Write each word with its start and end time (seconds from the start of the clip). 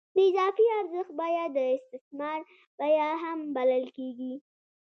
د 0.15 0.17
اضافي 0.29 0.65
ارزښت 0.79 1.11
بیه 1.19 1.45
د 1.57 1.57
استثمار 1.77 2.39
بیه 2.79 3.09
هم 3.23 3.39
بلل 3.55 3.85
کېږي 3.97 4.33